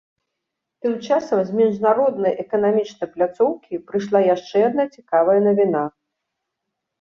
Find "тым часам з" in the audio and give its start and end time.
0.85-1.57